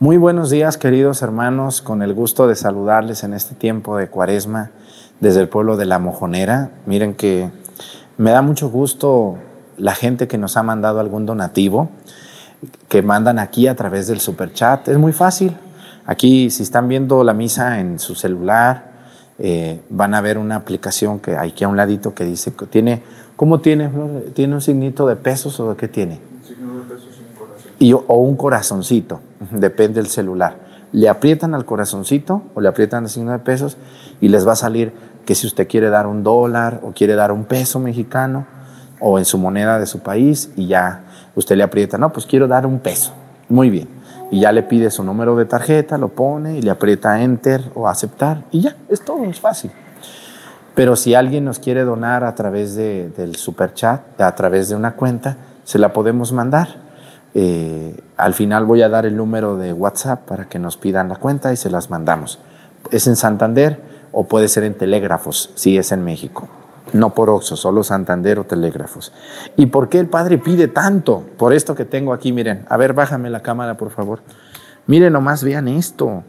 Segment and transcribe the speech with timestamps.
[0.00, 4.72] Muy buenos días, queridos hermanos, con el gusto de saludarles en este tiempo de cuaresma
[5.20, 6.72] desde el pueblo de La Mojonera.
[6.84, 7.48] Miren que
[8.18, 9.36] me da mucho gusto
[9.76, 11.90] la gente que nos ha mandado algún donativo,
[12.88, 14.88] que mandan aquí a través del super chat.
[14.88, 15.56] Es muy fácil.
[16.06, 18.90] Aquí, si están viendo la misa en su celular,
[19.38, 22.66] eh, van a ver una aplicación que hay aquí a un ladito que dice que
[22.66, 23.04] tiene,
[23.36, 23.88] ¿cómo tiene,
[24.34, 26.20] ¿Tiene un signito de pesos o de qué tiene?
[26.36, 27.72] Un signo de pesos y un corazón.
[27.78, 29.20] Y, o un corazoncito,
[29.50, 30.56] depende del celular.
[30.92, 33.76] Le aprietan al corazoncito o le aprietan el signo de pesos
[34.20, 34.92] y les va a salir
[35.24, 38.46] que si usted quiere dar un dólar o quiere dar un peso mexicano
[39.00, 42.46] o en su moneda de su país y ya usted le aprieta, no, pues quiero
[42.46, 43.12] dar un peso.
[43.48, 43.88] Muy bien.
[44.30, 47.88] Y ya le pide su número de tarjeta, lo pone y le aprieta enter o
[47.88, 49.70] aceptar y ya, es todo, es fácil.
[50.74, 54.74] Pero si alguien nos quiere donar a través de, del super chat, a través de
[54.74, 56.83] una cuenta, se la podemos mandar.
[57.34, 61.16] Eh, al final voy a dar el número de WhatsApp para que nos pidan la
[61.16, 62.38] cuenta y se las mandamos.
[62.90, 63.80] Es en Santander
[64.12, 66.48] o puede ser en telégrafos, si es en México.
[66.92, 69.12] No por Oxo, solo Santander o telégrafos.
[69.56, 71.24] ¿Y por qué el Padre pide tanto?
[71.36, 72.64] Por esto que tengo aquí, miren.
[72.68, 74.20] A ver, bájame la cámara, por favor.
[74.86, 76.22] Miren nomás, vean esto.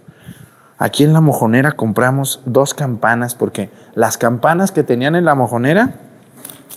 [0.77, 5.95] Aquí en la mojonera compramos dos campanas porque las campanas que tenían en la mojonera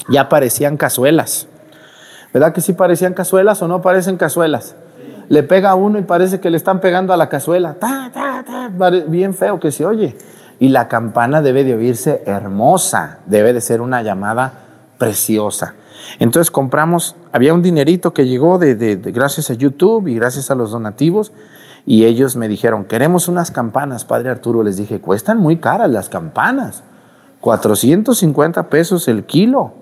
[0.08, 1.48] ya parecían cazuelas.
[2.32, 4.74] ¿Verdad que sí parecían cazuelas o no parecen cazuelas?
[5.28, 7.76] Le pega uno y parece que le están pegando a la cazuela.
[9.08, 10.16] bien feo que se oye
[10.58, 14.52] y la campana debe de oírse hermosa, debe de ser una llamada
[14.98, 15.74] preciosa.
[16.18, 20.70] Entonces compramos, había un dinerito que llegó de, gracias a YouTube y gracias a los
[20.70, 21.32] donativos
[21.86, 24.62] y ellos me dijeron, queremos unas campanas, Padre Arturo.
[24.62, 26.82] Les dije, cuestan muy caras las campanas,
[27.40, 29.72] 450 pesos el kilo.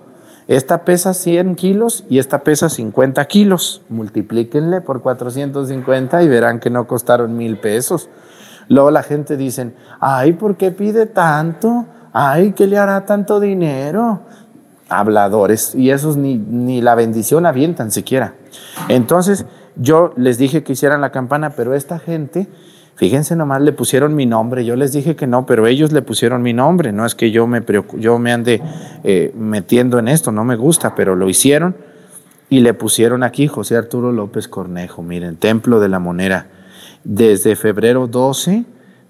[0.48, 3.82] Esta pesa 100 kilos y esta pesa 50 kilos.
[3.88, 8.08] Multiplíquenle por 450 y verán que no costaron mil pesos.
[8.68, 11.86] Luego la gente dice, ay, ¿por qué pide tanto?
[12.12, 14.20] Ay, ¿qué le hará tanto dinero?
[14.88, 18.34] Habladores, y esos ni, ni la bendición avientan siquiera.
[18.88, 22.48] Entonces yo les dije que hicieran la campana, pero esta gente,
[22.96, 24.64] fíjense nomás, le pusieron mi nombre.
[24.64, 26.92] Yo les dije que no, pero ellos le pusieron mi nombre.
[26.92, 27.62] No es que yo me,
[27.98, 28.60] yo me ande
[29.04, 31.76] eh, metiendo en esto, no me gusta, pero lo hicieron
[32.48, 36.48] y le pusieron aquí José Arturo López Cornejo, miren, Templo de la Monera
[37.04, 38.64] desde febrero 12,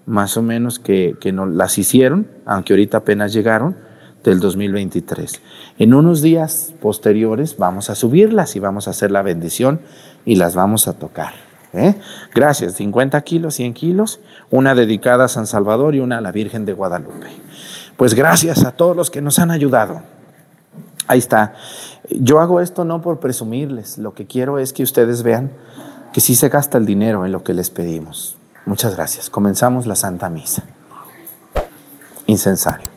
[0.05, 3.75] más o menos que, que no, las hicieron, aunque ahorita apenas llegaron,
[4.23, 5.41] del 2023.
[5.77, 9.79] En unos días posteriores vamos a subirlas y vamos a hacer la bendición
[10.25, 11.46] y las vamos a tocar.
[11.77, 11.95] ¿Eh?
[12.33, 16.65] Gracias, 50 kilos, 100 kilos, una dedicada a San Salvador y una a la Virgen
[16.65, 17.27] de Guadalupe.
[17.95, 20.01] Pues gracias a todos los que nos han ayudado.
[21.07, 21.53] Ahí está.
[22.09, 25.51] Yo hago esto no por presumirles, lo que quiero es que ustedes vean
[26.13, 28.37] que sí se gasta el dinero en lo que les pedimos.
[28.65, 29.29] Muchas gracias.
[29.29, 30.63] Comenzamos la Santa Misa.
[32.25, 32.96] Incensario.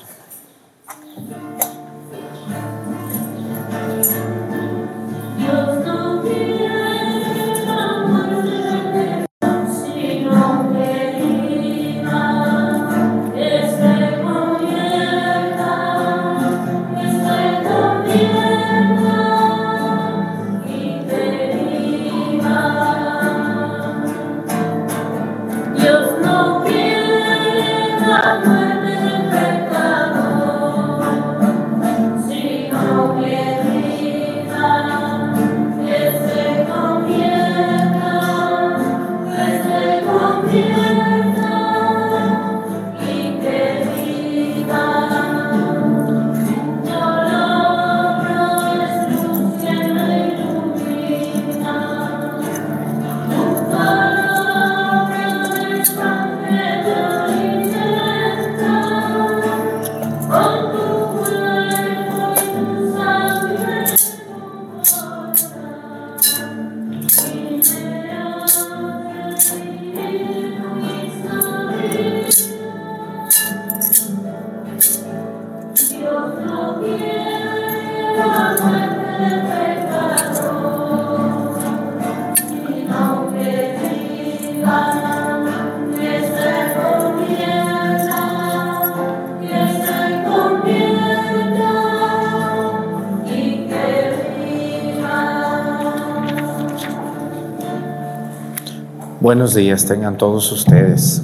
[99.31, 101.23] Buenos días tengan todos ustedes.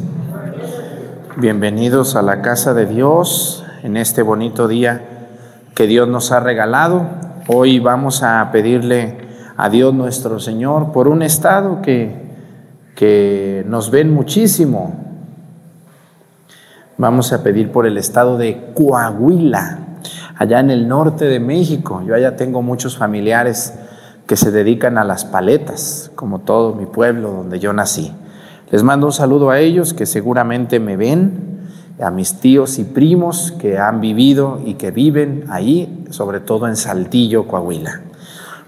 [1.35, 5.01] Bienvenidos a la casa de Dios en este bonito día
[5.75, 7.05] que Dios nos ha regalado.
[7.49, 9.17] Hoy vamos a pedirle
[9.57, 12.31] a Dios nuestro Señor por un estado que,
[12.95, 14.95] que nos ven muchísimo.
[16.97, 19.79] Vamos a pedir por el estado de Coahuila,
[20.37, 22.01] allá en el norte de México.
[22.07, 23.73] Yo allá tengo muchos familiares
[24.27, 28.13] que se dedican a las paletas, como todo mi pueblo donde yo nací.
[28.69, 31.47] Les mando un saludo a ellos que seguramente me ven,
[32.01, 36.75] a mis tíos y primos que han vivido y que viven ahí, sobre todo en
[36.75, 38.01] Saltillo, Coahuila.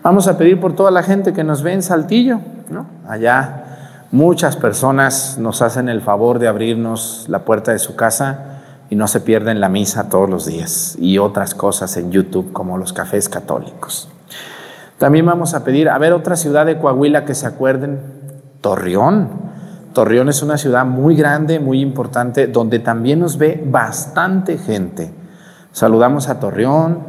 [0.02, 2.40] Vamos a pedir por toda la gente que nos ve en Saltillo,
[2.70, 2.88] ¿no?
[3.08, 3.66] Allá
[4.12, 9.08] muchas personas nos hacen el favor de abrirnos la puerta de su casa y no
[9.08, 13.28] se pierden la misa todos los días y otras cosas en YouTube como los cafés
[13.30, 14.10] católicos.
[15.00, 18.02] También vamos a pedir, a ver, otra ciudad de Coahuila que se acuerden,
[18.60, 19.30] Torreón.
[19.94, 25.14] Torreón es una ciudad muy grande, muy importante, donde también nos ve bastante gente.
[25.72, 27.00] Saludamos a Torreón,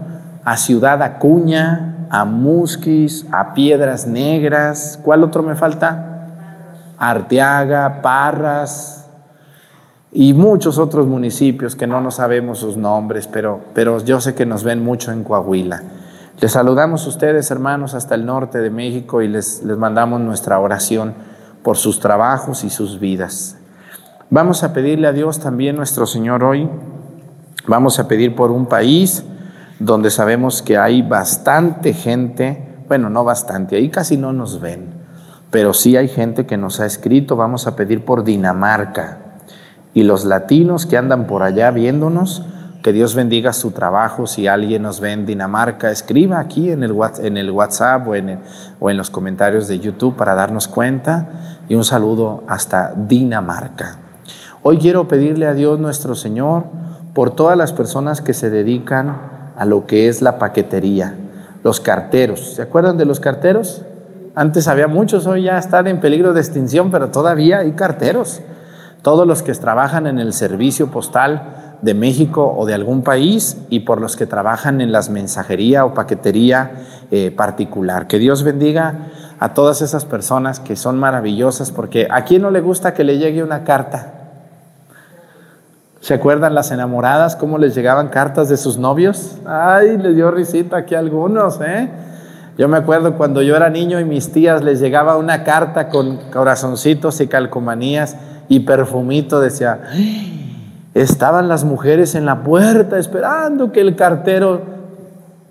[0.45, 4.99] a Ciudad Acuña, a Musquis, a Piedras Negras.
[5.03, 6.29] ¿Cuál otro me falta?
[6.97, 9.09] Arteaga, Parras
[10.13, 14.47] y muchos otros municipios que no nos sabemos sus nombres, pero, pero yo sé que
[14.47, 15.83] nos ven mucho en Coahuila.
[16.41, 20.59] Les saludamos a ustedes, hermanos, hasta el norte de México y les, les mandamos nuestra
[20.59, 21.13] oración
[21.63, 23.59] por sus trabajos y sus vidas.
[24.31, 26.67] Vamos a pedirle a Dios también, nuestro Señor, hoy.
[27.67, 29.23] Vamos a pedir por un país
[29.81, 34.95] donde sabemos que hay bastante gente, bueno, no bastante, ahí casi no nos ven,
[35.51, 37.37] pero sí hay gente que nos ha escrito.
[37.37, 39.19] Vamos a pedir por Dinamarca.
[39.93, 42.47] Y los latinos que andan por allá viéndonos,
[42.83, 44.27] que Dios bendiga su trabajo.
[44.27, 49.69] Si alguien nos ve en Dinamarca, escriba aquí en el, WhatsApp o en los comentarios
[49.69, 51.29] de YouTube para darnos cuenta.
[51.69, 53.99] Y un saludo hasta Dinamarca.
[54.63, 56.65] Hoy quiero pedirle a Dios nuestro Señor
[57.15, 59.17] por todas las personas que se dedican
[59.57, 61.15] a lo que es la paquetería,
[61.63, 62.55] los carteros.
[62.55, 63.83] ¿Se acuerdan de los carteros?
[64.35, 68.41] Antes había muchos, hoy ya están en peligro de extinción, pero todavía hay carteros.
[69.03, 73.81] Todos los que trabajan en el servicio postal, de México o de algún país y
[73.81, 76.73] por los que trabajan en las mensajería o paquetería
[77.11, 78.07] eh, particular.
[78.07, 82.61] Que Dios bendiga a todas esas personas que son maravillosas porque a quién no le
[82.61, 84.15] gusta que le llegue una carta.
[86.01, 89.37] ¿Se acuerdan las enamoradas cómo les llegaban cartas de sus novios?
[89.47, 91.91] Ay, les dio risita aquí a algunos, ¿eh?
[92.57, 96.19] Yo me acuerdo cuando yo era niño y mis tías les llegaba una carta con
[96.31, 98.17] corazoncitos y calcomanías
[98.49, 99.81] y perfumito, decía,
[100.95, 104.63] Estaban las mujeres en la puerta esperando que el cartero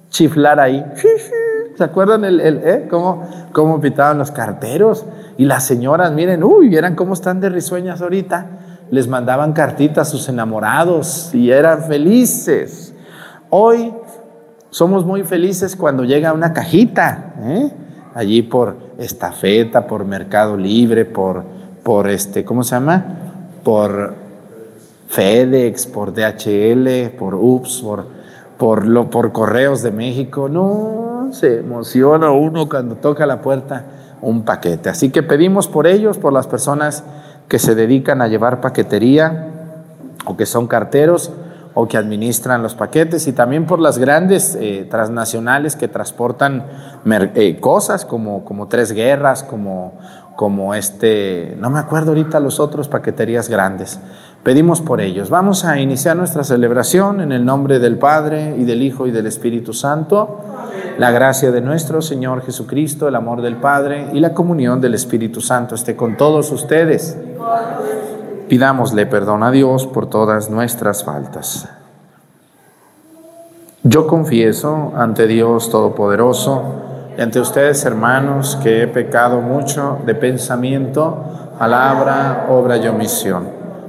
[0.09, 0.85] chiflara ahí.
[1.77, 2.87] ¿Se acuerdan el, eh?
[2.89, 5.05] ¿Cómo, cómo pitaban los carteros?
[5.37, 8.47] Y las señoras, miren, uy, vieran cómo están de risueñas ahorita.
[8.91, 12.93] Les mandaban cartitas a sus enamorados y eran felices.
[13.49, 13.93] Hoy
[14.71, 17.71] somos muy felices cuando llega una cajita, ¿eh?
[18.13, 21.43] allí por estafeta, por Mercado Libre, por,
[21.81, 23.05] por este, ¿cómo se llama?
[23.63, 24.28] Por
[25.09, 28.05] FedEx, por DHL, por UPS, por,
[28.57, 30.47] por, lo, por Correos de México.
[30.47, 33.85] No, se emociona uno cuando toca la puerta
[34.21, 34.89] un paquete.
[34.89, 37.03] Así que pedimos por ellos, por las personas
[37.47, 39.47] que se dedican a llevar paquetería
[40.25, 41.31] o que son carteros
[41.73, 46.65] o que administran los paquetes y también por las grandes eh, transnacionales que transportan
[47.35, 49.93] eh, cosas como, como Tres Guerras, como,
[50.35, 53.99] como este, no me acuerdo ahorita los otros paqueterías grandes.
[54.43, 55.29] Pedimos por ellos.
[55.29, 59.27] Vamos a iniciar nuestra celebración en el nombre del Padre y del Hijo y del
[59.27, 60.39] Espíritu Santo.
[60.97, 65.41] La gracia de nuestro Señor Jesucristo, el amor del Padre y la comunión del Espíritu
[65.41, 67.17] Santo esté con todos ustedes.
[68.47, 71.67] Pidámosle perdón a Dios por todas nuestras faltas.
[73.83, 76.63] Yo confieso ante Dios Todopoderoso
[77.17, 81.25] y ante ustedes, hermanos, que he pecado mucho de pensamiento,
[81.57, 83.58] palabra, obra y omisión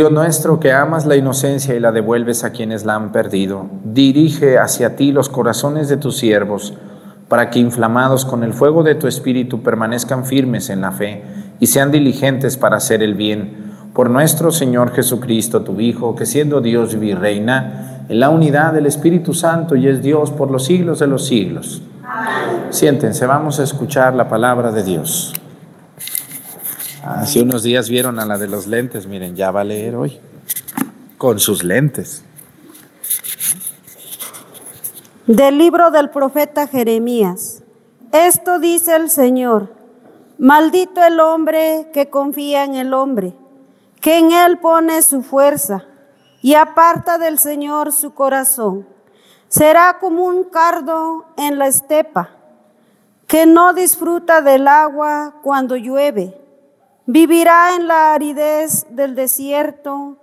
[0.00, 4.58] Dios nuestro, que amas la inocencia y la devuelves a quienes la han perdido, dirige
[4.58, 6.72] hacia ti los corazones de tus siervos,
[7.28, 11.22] para que inflamados con el fuego de tu espíritu permanezcan firmes en la fe
[11.60, 13.74] y sean diligentes para hacer el bien.
[13.92, 18.86] Por nuestro Señor Jesucristo, tu Hijo, que siendo Dios y reina en la unidad del
[18.86, 21.82] Espíritu Santo y es Dios por los siglos de los siglos.
[22.70, 25.34] Siéntense, vamos a escuchar la palabra de Dios.
[27.16, 30.20] Hace unos días vieron a la de los lentes, miren, ya va a leer hoy,
[31.18, 32.22] con sus lentes.
[35.26, 37.64] Del libro del profeta Jeremías.
[38.12, 39.74] Esto dice el Señor,
[40.38, 43.34] maldito el hombre que confía en el hombre,
[44.00, 45.84] que en él pone su fuerza
[46.42, 48.86] y aparta del Señor su corazón.
[49.48, 52.30] Será como un cardo en la estepa,
[53.26, 56.40] que no disfruta del agua cuando llueve
[57.12, 60.18] Vivirá en la aridez del desierto,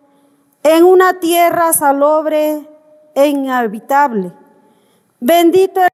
[0.63, 2.65] en una tierra salobre
[3.13, 4.31] e inhabitable.
[5.19, 5.89] Bendito el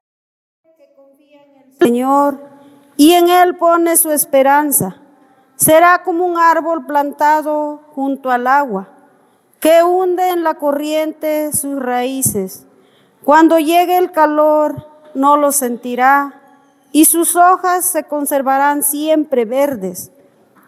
[0.76, 2.38] que confía en el Señor
[2.96, 5.00] y en Él pone su esperanza.
[5.56, 8.86] Será como un árbol plantado junto al agua,
[9.58, 12.68] que hunde en la corriente sus raíces.
[13.24, 16.40] Cuando llegue el calor, no lo sentirá,
[16.92, 20.12] y sus hojas se conservarán siempre verdes.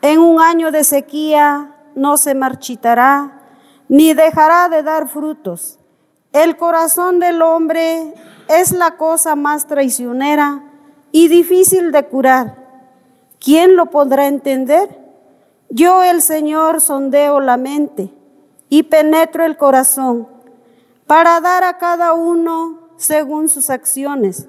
[0.07, 3.43] En un año de sequía no se marchitará,
[3.89, 5.81] ni dejará de dar frutos.
[6.33, 8.15] El corazón del hombre
[8.47, 10.63] es la cosa más traicionera
[11.11, 12.55] y difícil de curar.
[13.41, 14.97] ¿Quién lo podrá entender?
[15.71, 18.15] Yo, el Señor, sondeo la mente
[18.69, 20.29] y penetro el corazón
[21.09, 24.47] para dar a cada uno según sus acciones,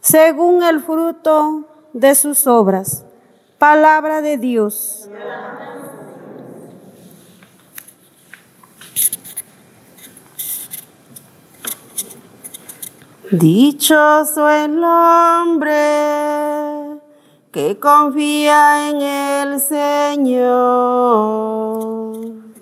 [0.00, 3.04] según el fruto de sus obras.
[3.58, 5.08] Palabra de Dios.
[13.32, 15.74] Dichoso el hombre
[17.50, 20.38] que confía en el Señor.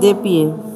[0.00, 0.69] De pie.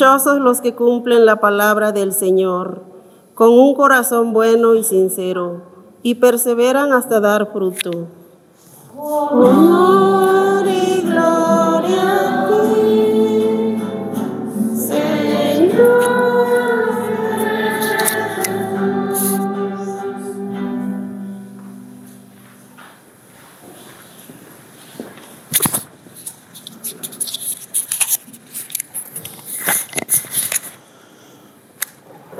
[0.00, 2.80] Los que cumplen la palabra del Señor
[3.34, 5.60] con un corazón bueno y sincero
[6.02, 7.90] y perseveran hasta dar fruto.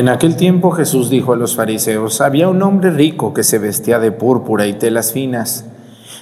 [0.00, 3.98] En aquel tiempo Jesús dijo a los fariseos, había un hombre rico que se vestía
[3.98, 5.66] de púrpura y telas finas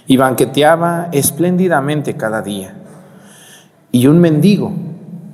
[0.08, 2.74] y banqueteaba espléndidamente cada día.
[3.92, 4.72] Y un mendigo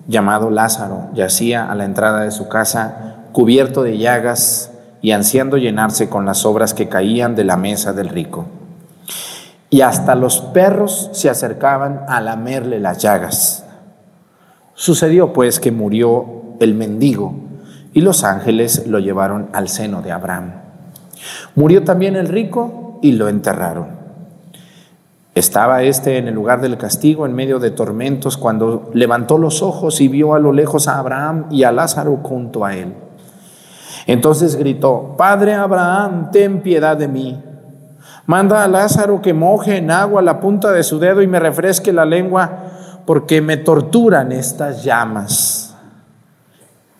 [0.08, 6.10] llamado Lázaro yacía a la entrada de su casa cubierto de llagas y ansiando llenarse
[6.10, 8.44] con las obras que caían de la mesa del rico.
[9.70, 13.64] Y hasta los perros se acercaban a lamerle las llagas.
[14.74, 17.43] Sucedió pues que murió el mendigo
[17.94, 20.52] y los ángeles lo llevaron al seno de Abraham.
[21.54, 24.04] Murió también el rico y lo enterraron.
[25.35, 30.00] Estaba éste en el lugar del castigo, en medio de tormentos, cuando levantó los ojos
[30.00, 32.94] y vio a lo lejos a Abraham y a Lázaro junto a él.
[34.07, 37.42] Entonces gritó, Padre Abraham, ten piedad de mí.
[38.26, 41.92] Manda a Lázaro que moje en agua la punta de su dedo y me refresque
[41.92, 42.50] la lengua,
[43.07, 45.63] porque me torturan estas llamas.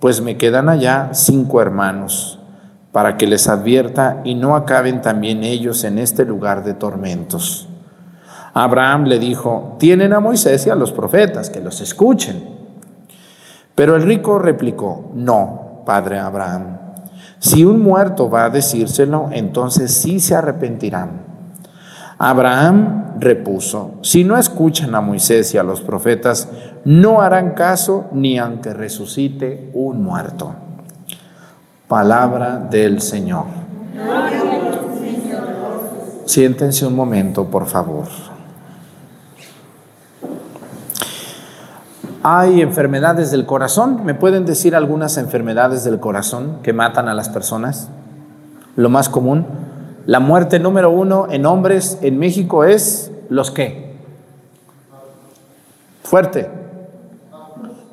[0.00, 2.38] pues me quedan allá cinco hermanos,
[2.92, 7.68] para que les advierta y no acaben también ellos en este lugar de tormentos.
[8.54, 12.42] Abraham le dijo, tienen a Moisés y a los profetas, que los escuchen.
[13.74, 16.78] Pero el rico replicó, no, padre Abraham,
[17.38, 21.22] si un muerto va a decírselo, entonces sí se arrepentirán.
[22.18, 26.48] Abraham repuso, si no escuchan a Moisés y a los profetas,
[26.84, 30.54] no harán caso ni aunque resucite un muerto.
[31.86, 33.46] Palabra del Señor.
[36.26, 38.06] Siéntense un momento, por favor.
[42.22, 44.04] Hay enfermedades del corazón.
[44.04, 47.88] ¿Me pueden decir algunas enfermedades del corazón que matan a las personas?
[48.76, 49.46] Lo más común.
[50.08, 53.94] La muerte número uno en hombres en México es los qué?
[56.02, 56.50] Fuerte.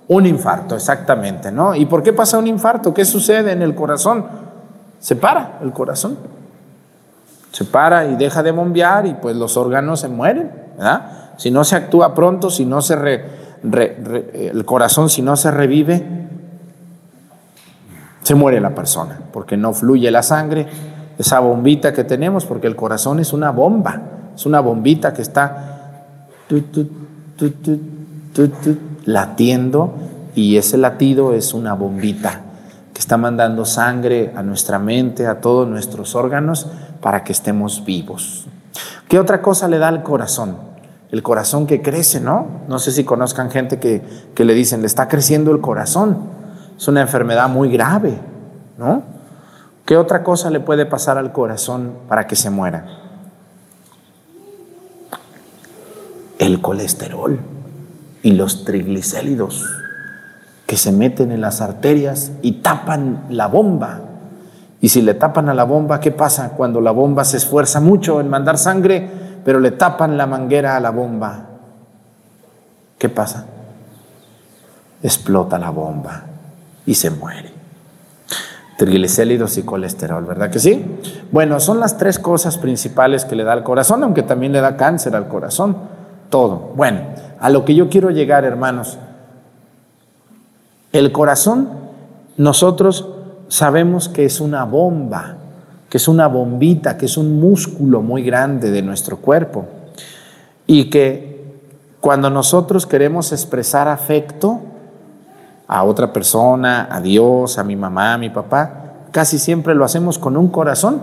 [0.08, 1.76] Un infarto, exactamente, ¿no?
[1.76, 2.94] ¿Y por qué pasa un infarto?
[2.94, 4.28] ¿Qué sucede en el corazón?
[4.98, 6.18] Se para el corazón.
[7.52, 11.34] Se para y deja de bombear y pues los órganos se mueren, ¿verdad?
[11.36, 12.94] Si no se actúa pronto, si no se
[13.62, 16.02] el corazón si no se revive,
[18.22, 22.76] se muere la persona, porque no fluye la sangre, esa bombita que tenemos, porque el
[22.76, 24.02] corazón es una bomba,
[24.36, 25.98] es una bombita que está
[29.06, 29.94] latiendo
[30.36, 32.42] y ese latido es una bombita
[32.94, 36.68] que está mandando sangre a nuestra mente, a todos nuestros órganos,
[37.02, 38.48] para que estemos vivos.
[39.10, 40.58] ¿Qué otra cosa le da al corazón?
[41.12, 42.48] El corazón que crece, ¿no?
[42.68, 44.02] No sé si conozcan gente que,
[44.34, 46.18] que le dicen, le está creciendo el corazón.
[46.78, 48.18] Es una enfermedad muy grave,
[48.78, 49.04] ¿no?
[49.86, 52.88] ¿Qué otra cosa le puede pasar al corazón para que se muera?
[56.40, 57.40] El colesterol
[58.24, 59.64] y los triglicéridos
[60.66, 64.00] que se meten en las arterias y tapan la bomba.
[64.82, 68.20] Y si le tapan a la bomba, ¿qué pasa cuando la bomba se esfuerza mucho
[68.20, 69.08] en mandar sangre,
[69.46, 71.46] pero le tapan la manguera a la bomba?
[72.98, 73.46] ¿Qué pasa?
[75.04, 76.24] Explota la bomba
[76.88, 77.55] y se muere
[78.78, 80.84] triglicéridos y colesterol, ¿verdad que sí?
[81.32, 84.76] Bueno, son las tres cosas principales que le da al corazón, aunque también le da
[84.76, 85.78] cáncer al corazón,
[86.30, 86.74] todo.
[86.76, 87.00] Bueno,
[87.40, 88.98] a lo que yo quiero llegar, hermanos,
[90.92, 91.70] el corazón,
[92.38, 93.08] nosotros
[93.48, 95.38] sabemos que es una bomba,
[95.90, 99.66] que es una bombita, que es un músculo muy grande de nuestro cuerpo
[100.68, 101.36] y que
[102.02, 104.62] cuando nosotros queremos expresar afecto,
[105.68, 110.20] a otra persona, a Dios, a mi mamá, a mi papá, casi siempre lo hacemos
[110.20, 111.02] con un corazón.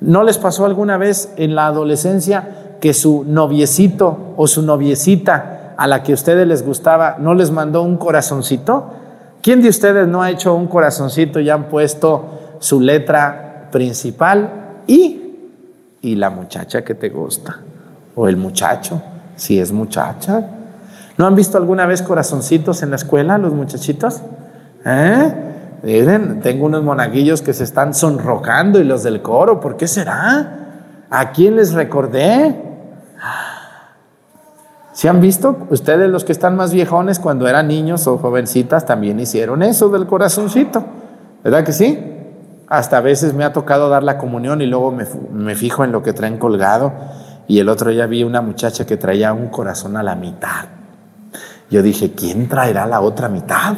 [0.00, 5.86] ¿No les pasó alguna vez en la adolescencia que su noviecito o su noviecita a
[5.86, 8.90] la que a ustedes les gustaba no les mandó un corazoncito?
[9.42, 15.20] ¿Quién de ustedes no ha hecho un corazoncito y han puesto su letra principal y,
[16.02, 17.58] y la muchacha que te gusta.
[18.14, 19.02] O el muchacho,
[19.36, 20.48] si es muchacha.
[21.18, 24.20] ¿No han visto alguna vez corazoncitos en la escuela, los muchachitos?
[24.84, 25.34] ¿Eh?
[25.82, 31.04] Miren, tengo unos monaguillos que se están sonrojando y los del coro, ¿por qué será?
[31.10, 32.62] ¿A quién les recordé?
[34.92, 35.66] ¿Se han visto?
[35.70, 40.06] Ustedes los que están más viejones cuando eran niños o jovencitas también hicieron eso del
[40.06, 40.84] corazoncito.
[41.44, 42.02] ¿Verdad que sí?
[42.66, 46.02] Hasta a veces me ha tocado dar la comunión y luego me, fijo en lo
[46.02, 46.92] que traen colgado.
[47.46, 50.75] Y el otro día vi una muchacha que traía un corazón a la mitad.
[51.70, 53.74] Yo dije, ¿quién traerá la otra mitad?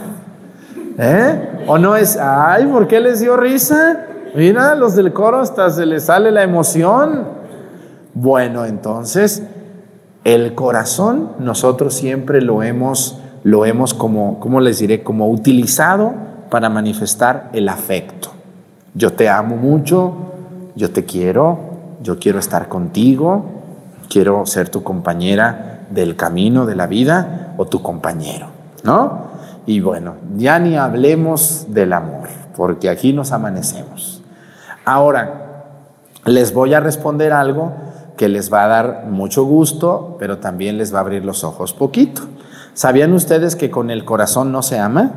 [0.98, 1.64] ¿Eh?
[1.66, 4.06] ¿O no es, ay, ¿por qué les dio risa?
[4.34, 7.24] Mira, los del coro hasta se les sale la emoción.
[8.12, 9.42] Bueno, entonces
[10.24, 15.02] el corazón nosotros siempre lo hemos, lo hemos como, ¿cómo les diré?
[15.02, 16.12] Como utilizado
[16.50, 18.30] para manifestar el afecto.
[18.94, 20.14] Yo te amo mucho,
[20.74, 21.58] yo te quiero,
[22.02, 23.44] yo quiero estar contigo,
[24.10, 28.46] quiero ser tu compañera del camino de la vida o tu compañero,
[28.84, 29.28] ¿no?
[29.66, 34.22] Y bueno, ya ni hablemos del amor, porque aquí nos amanecemos.
[34.86, 35.66] Ahora,
[36.24, 37.72] les voy a responder algo
[38.16, 41.74] que les va a dar mucho gusto, pero también les va a abrir los ojos
[41.74, 42.22] poquito.
[42.72, 45.12] ¿Sabían ustedes que con el corazón no se ama?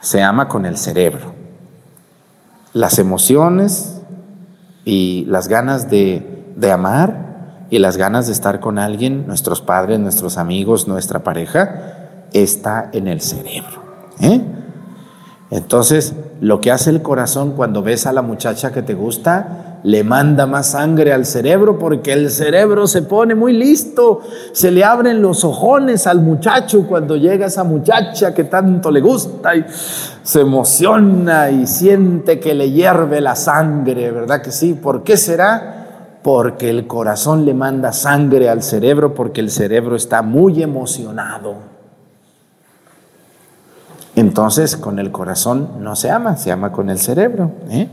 [0.00, 1.34] Se ama con el cerebro.
[2.72, 4.00] Las emociones
[4.84, 7.27] y las ganas de, de amar
[7.70, 13.08] y las ganas de estar con alguien, nuestros padres, nuestros amigos, nuestra pareja, está en
[13.08, 13.82] el cerebro.
[14.20, 14.40] ¿eh?
[15.50, 20.02] Entonces, lo que hace el corazón cuando ves a la muchacha que te gusta, le
[20.02, 24.20] manda más sangre al cerebro porque el cerebro se pone muy listo,
[24.52, 29.54] se le abren los ojones al muchacho cuando llega esa muchacha que tanto le gusta
[29.56, 29.64] y
[30.22, 34.74] se emociona y siente que le hierve la sangre, ¿verdad que sí?
[34.74, 35.77] ¿Por qué será?
[36.22, 41.78] Porque el corazón le manda sangre al cerebro porque el cerebro está muy emocionado.
[44.18, 47.52] Entonces con el corazón no se ama, se ama con el cerebro.
[47.70, 47.88] ¿eh?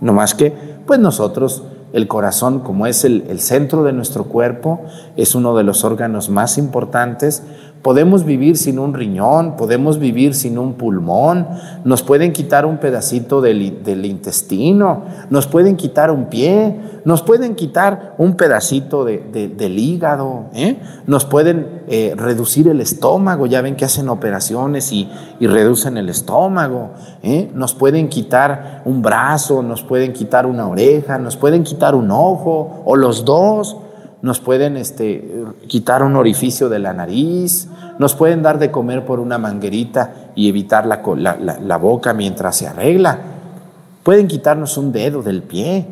[0.00, 0.52] No más que,
[0.86, 1.62] pues nosotros,
[1.94, 4.82] el corazón, como es el, el, centro de nuestro cuerpo,
[5.16, 7.42] es uno de los órganos más importantes,
[7.82, 11.46] Podemos vivir sin un riñón, podemos vivir sin un pulmón,
[11.84, 13.62] nos pueden quitar un pedacito del,
[14.04, 20.76] intestino, nos pueden quitar un pie, nos pueden quitar un pedacito del hígado, ¿eh?
[21.06, 25.08] nos pueden eh, reducir el estómago, ya ven que hacen operaciones y,
[25.40, 26.90] reducen el estómago,
[27.22, 27.50] ¿eh?
[27.54, 32.82] nos pueden quitar un brazo, nos pueden quitar una oreja, nos pueden quitar un ojo
[32.84, 33.78] o los dos
[34.22, 39.20] nos pueden este, quitar un orificio de la nariz, nos pueden dar de comer por
[39.20, 43.18] una manguerita y evitar la, la, boca mientras se arregla,
[44.02, 45.86] pueden quitarnos un dedo del pie,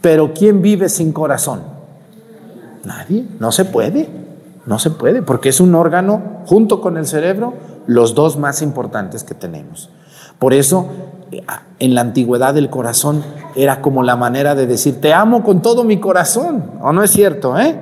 [0.00, 1.62] pero ¿quién vive sin corazón?
[2.84, 4.08] Nadie, no se puede,
[4.66, 7.54] no se puede, porque es un órgano junto con el cerebro,
[7.86, 9.90] los dos más importantes que tenemos.
[10.38, 10.88] Por eso
[11.78, 13.22] en la antigüedad el corazón
[13.54, 17.10] era como la manera de decir, te amo con todo mi corazón, ¿o no es
[17.10, 17.58] cierto?
[17.58, 17.78] Eh?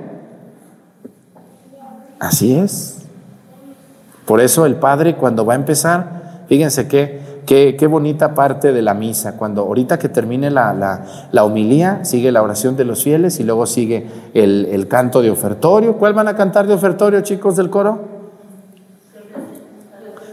[2.18, 2.98] Así es.
[4.26, 8.92] Por eso el Padre cuando va a empezar, fíjense qué, qué, bonita parte de la
[8.92, 13.40] misa, cuando ahorita que termine la, la, la, homilía, sigue la oración de los fieles
[13.40, 15.96] y luego sigue el, el canto de ofertorio.
[15.96, 18.17] ¿Cuál van a cantar de ofertorio, chicos del coro?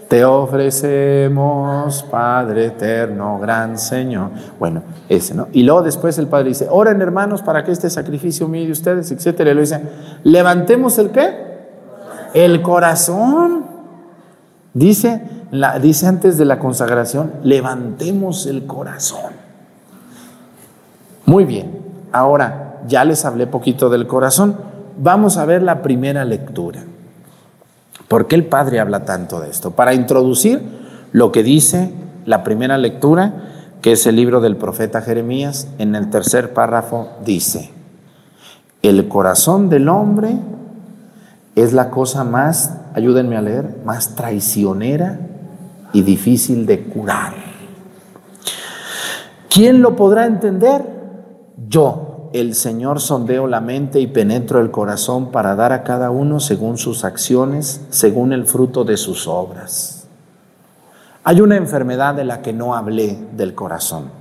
[0.07, 4.29] Te ofrecemos, Padre eterno, gran Señor.
[4.59, 5.47] Bueno, ese, ¿no?
[5.51, 9.11] Y luego después el Padre dice, oren hermanos para que este sacrificio mío de ustedes,
[9.11, 9.51] etcétera.
[9.51, 9.81] Y lo dice,
[10.23, 11.45] levantemos el qué?
[12.35, 13.65] El corazón.
[14.75, 19.33] Dice, la, dice antes de la consagración, levantemos el corazón.
[21.25, 21.79] Muy bien,
[22.11, 24.55] ahora ya les hablé poquito del corazón.
[24.97, 26.83] Vamos a ver la primera lectura.
[28.07, 29.71] ¿Por qué el Padre habla tanto de esto?
[29.71, 30.61] Para introducir
[31.11, 31.91] lo que dice
[32.25, 33.33] la primera lectura,
[33.81, 37.71] que es el libro del profeta Jeremías, en el tercer párrafo dice,
[38.81, 40.37] el corazón del hombre
[41.55, 45.19] es la cosa más, ayúdenme a leer, más traicionera
[45.93, 47.33] y difícil de curar.
[49.49, 50.83] ¿Quién lo podrá entender?
[51.69, 56.39] Yo, el Señor sondeo la mente y penetro el corazón para dar a cada uno
[56.39, 60.07] según sus acciones, según el fruto de sus obras.
[61.23, 64.11] Hay una enfermedad de la que no hablé del corazón.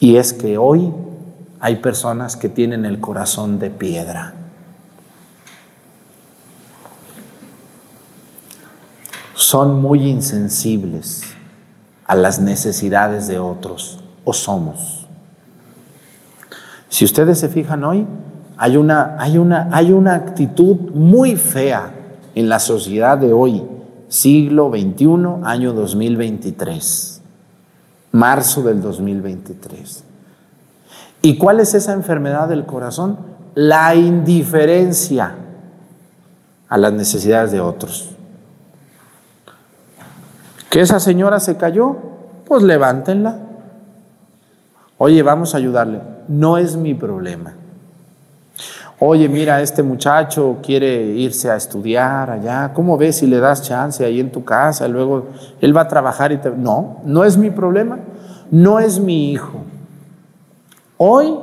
[0.00, 0.92] Y es que hoy
[1.60, 4.34] hay personas que tienen el corazón de piedra.
[9.34, 11.22] Son muy insensibles
[12.04, 15.01] a las necesidades de otros o somos.
[16.92, 18.06] Si ustedes se fijan hoy,
[18.58, 21.90] hay una, hay una, hay una actitud muy fea
[22.34, 23.62] en la sociedad de hoy,
[24.08, 25.06] siglo XXI,
[25.42, 27.22] año 2023,
[28.12, 30.04] marzo del 2023.
[31.22, 33.16] ¿Y cuál es esa enfermedad del corazón?
[33.54, 35.34] La indiferencia
[36.68, 38.10] a las necesidades de otros.
[40.68, 41.96] ¿Que esa señora se cayó?
[42.44, 43.38] Pues levántenla.
[44.98, 46.11] Oye, vamos a ayudarle.
[46.28, 47.54] No es mi problema.
[48.98, 52.72] Oye, mira, este muchacho quiere irse a estudiar allá.
[52.72, 54.86] ¿Cómo ves si le das chance ahí en tu casa?
[54.86, 55.26] Luego
[55.60, 56.50] él va a trabajar y te...
[56.50, 57.98] No, no es mi problema.
[58.52, 59.64] No es mi hijo.
[60.98, 61.34] Hoy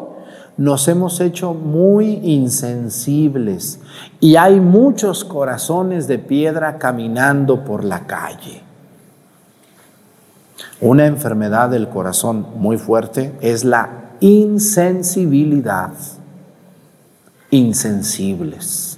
[0.55, 3.79] nos hemos hecho muy insensibles
[4.21, 8.61] y hay muchos corazones de piedra caminando por la calle.
[10.81, 13.89] Una enfermedad del corazón muy fuerte es la
[14.19, 15.91] insensibilidad.
[17.51, 18.97] Insensibles.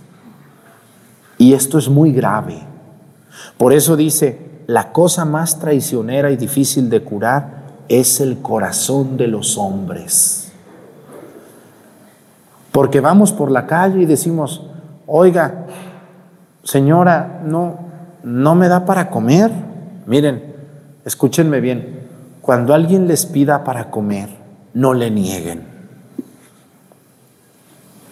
[1.38, 2.60] Y esto es muy grave.
[3.58, 9.28] Por eso dice, la cosa más traicionera y difícil de curar es el corazón de
[9.28, 10.52] los hombres.
[12.72, 14.66] Porque vamos por la calle y decimos,
[15.08, 15.66] oiga,
[16.64, 17.80] señora, no,
[18.24, 19.52] no me da para comer.
[20.06, 20.56] Miren,
[21.04, 22.08] escúchenme bien,
[22.42, 24.30] cuando alguien les pida para comer,
[24.74, 25.66] no le nieguen.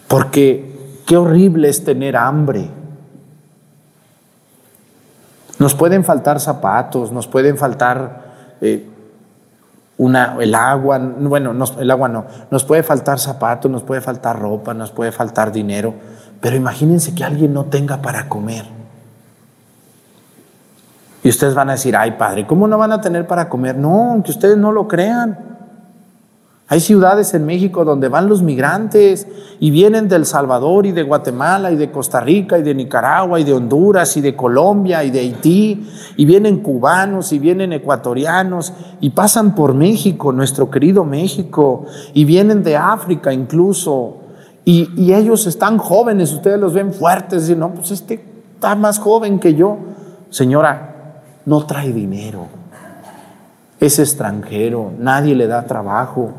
[0.08, 2.68] Porque qué horrible es tener hambre.
[5.58, 8.88] Nos pueden faltar zapatos, nos pueden faltar eh,
[9.98, 14.72] una, el agua, bueno, el agua no, nos puede faltar zapatos, nos puede faltar ropa,
[14.72, 15.92] nos puede faltar dinero,
[16.40, 18.64] pero imagínense que alguien no tenga para comer.
[21.22, 23.76] Y ustedes van a decir, ay padre, ¿cómo no van a tener para comer?
[23.76, 25.38] No, aunque ustedes no lo crean.
[26.72, 29.26] Hay ciudades en México donde van los migrantes
[29.58, 33.44] y vienen del Salvador y de Guatemala y de Costa Rica y de Nicaragua y
[33.44, 39.10] de Honduras y de Colombia y de Haití y vienen cubanos y vienen ecuatorianos y
[39.10, 44.18] pasan por México, nuestro querido México, y vienen de África incluso.
[44.64, 49.40] Y, ellos están jóvenes, ustedes los ven fuertes y no, pues este está más joven
[49.40, 49.76] que yo.
[50.30, 52.46] Señora, no trae dinero,
[53.80, 56.32] es extranjero, nadie le da trabajo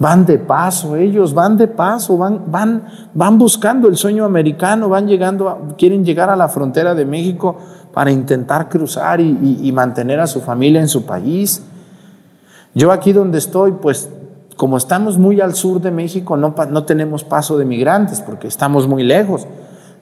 [0.00, 5.06] Van de paso, ellos van de paso, van, van, van buscando el sueño americano, van
[5.06, 7.58] llegando, quieren llegar a la frontera de México
[7.92, 11.62] para intentar cruzar y, mantener a su familia en su país.
[12.74, 14.08] Yo aquí donde estoy, pues
[14.56, 18.88] como estamos muy al sur de México, no, no tenemos paso de migrantes porque estamos
[18.88, 19.46] muy lejos.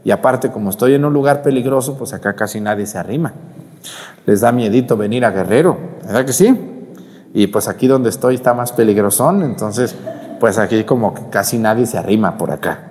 [0.04, 3.32] Y aparte, como estoy en un lugar peligroso, pues acá casi nadie se arrima.
[4.26, 6.77] Les da miedito venir a Guerrero, ¿verdad que sí?
[7.34, 9.94] Y pues aquí donde estoy está más peligrosón, entonces
[10.40, 12.88] pues aquí como que casi nadie se arrima por acá.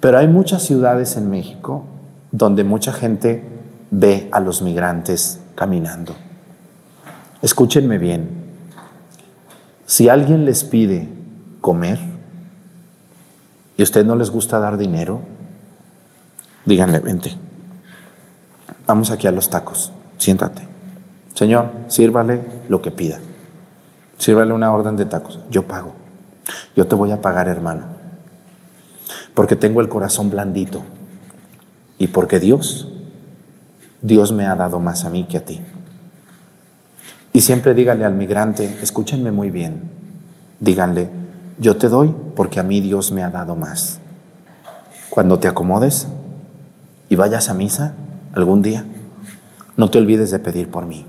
[0.00, 1.84] Pero hay muchas ciudades en México
[2.30, 3.44] donde mucha gente
[3.90, 6.14] ve a los migrantes caminando.
[7.42, 8.28] Escúchenme bien,
[9.86, 11.08] si alguien les pide
[11.60, 11.98] comer
[13.76, 15.20] y usted no les gusta dar dinero,
[16.64, 17.36] díganle, vente,
[18.86, 20.62] vamos aquí a los tacos, siéntate.
[21.34, 23.18] Señor, sírvale lo que pida.
[24.18, 25.40] Sírvale una orden de tacos.
[25.50, 25.92] Yo pago.
[26.76, 27.84] Yo te voy a pagar, hermano.
[29.34, 30.82] Porque tengo el corazón blandito.
[31.98, 32.88] Y porque Dios,
[34.02, 35.60] Dios me ha dado más a mí que a ti.
[37.32, 39.90] Y siempre díganle al migrante, escúchenme muy bien,
[40.60, 41.10] díganle,
[41.58, 43.98] yo te doy porque a mí Dios me ha dado más.
[45.10, 46.06] Cuando te acomodes
[47.08, 47.94] y vayas a misa
[48.34, 48.84] algún día,
[49.76, 51.06] no te olvides de pedir por mí,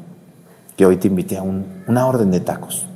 [0.76, 2.88] que hoy te invité a una orden de tacos.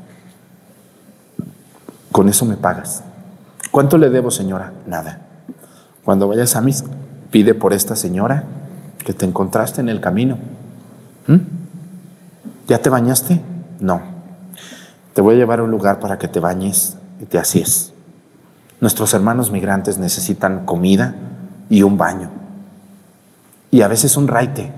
[2.20, 3.02] Con eso me pagas.
[3.72, 4.74] ¿Cuánto le debo, señora?
[4.86, 5.22] Nada.
[6.04, 6.84] Cuando vayas a misa,
[7.32, 8.44] pide por esta señora
[9.06, 10.38] que te encontraste en el camino.
[11.28, 11.38] ¿Mm?
[12.68, 13.42] ¿Ya te bañaste?
[13.80, 14.02] No.
[15.14, 17.94] Te voy a llevar a un lugar para que te bañes y te asíes.
[18.82, 21.16] Nuestros hermanos migrantes necesitan comida
[21.70, 22.32] y un baño.
[23.72, 24.74] Y a veces un raite.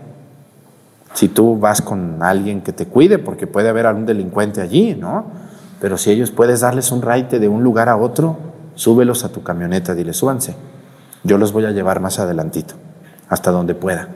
[1.15, 5.41] Si tú vas con alguien que te cuide, porque puede haber algún delincuente allí, ¿no?
[5.81, 8.37] Pero si ellos puedes darles un raite de un lugar a otro,
[8.75, 10.55] súbelos a tu camioneta, dile, súbanse.
[11.23, 12.75] Yo los voy a llevar más adelantito,
[13.27, 14.07] hasta donde pueda.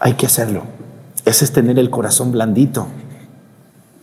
[0.00, 0.64] Hay que hacerlo.
[1.24, 2.88] Ese es tener el corazón blandito.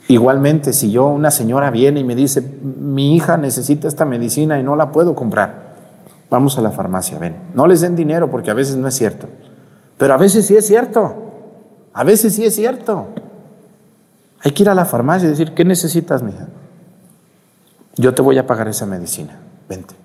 [0.08, 4.64] Igualmente, si yo, una señora viene y me dice, mi hija necesita esta medicina y
[4.64, 5.76] no la puedo comprar,
[6.30, 7.36] vamos a la farmacia, ven.
[7.54, 9.28] No les den dinero porque a veces no es cierto.
[9.98, 11.14] Pero a veces sí es cierto.
[11.94, 13.08] A veces sí es cierto.
[14.42, 16.48] Hay que ir a la farmacia y decir, ¿qué necesitas, mija?
[17.96, 19.38] Yo te voy a pagar esa medicina.
[19.68, 19.96] Vente.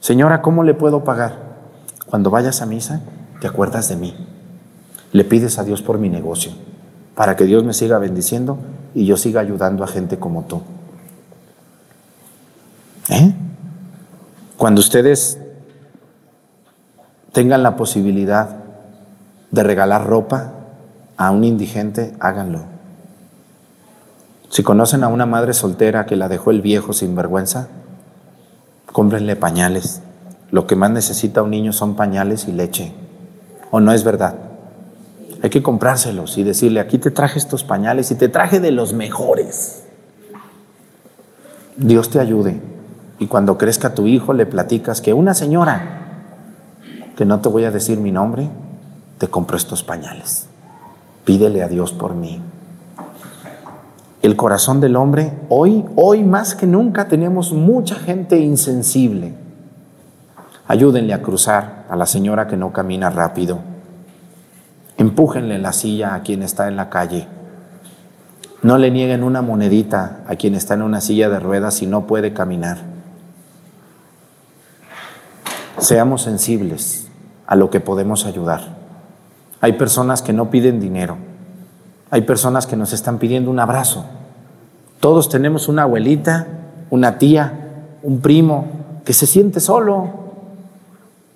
[0.00, 1.36] Señora, ¿cómo le puedo pagar?
[2.06, 3.00] Cuando vayas a misa,
[3.40, 4.14] te acuerdas de mí.
[5.12, 6.52] Le pides a Dios por mi negocio,
[7.14, 8.58] para que Dios me siga bendiciendo
[8.94, 10.62] y yo siga ayudando a gente como tú.
[13.10, 13.34] ¿Eh?
[14.56, 15.38] Cuando ustedes
[17.32, 18.56] tengan la posibilidad
[19.50, 20.52] de regalar ropa
[21.16, 22.71] a un indigente, háganlo.
[24.52, 27.68] Si conocen a una madre soltera que la dejó el viejo sin vergüenza,
[28.92, 30.02] cómprenle pañales.
[30.50, 32.92] Lo que más necesita un niño son pañales y leche.
[33.70, 34.34] ¿O no es verdad?
[35.42, 38.92] Hay que comprárselos y decirle, aquí te traje estos pañales y te traje de los
[38.92, 39.84] mejores.
[41.78, 42.60] Dios te ayude.
[43.18, 46.26] Y cuando crezca tu hijo le platicas que una señora,
[47.16, 48.50] que no te voy a decir mi nombre,
[49.16, 50.44] te compró estos pañales.
[51.24, 52.42] Pídele a Dios por mí.
[54.22, 59.34] El corazón del hombre, hoy, hoy más que nunca tenemos mucha gente insensible.
[60.68, 63.58] Ayúdenle a cruzar a la señora que no camina rápido.
[64.96, 67.26] Empújenle la silla a quien está en la calle.
[68.62, 72.06] No le nieguen una monedita a quien está en una silla de ruedas y no
[72.06, 72.78] puede caminar.
[75.78, 77.08] Seamos sensibles
[77.44, 78.60] a lo que podemos ayudar.
[79.60, 81.31] Hay personas que no piden dinero
[82.12, 84.04] hay personas que nos están pidiendo un abrazo.
[85.00, 86.46] Todos tenemos una abuelita,
[86.90, 88.66] una tía, un primo
[89.02, 90.10] que se siente solo.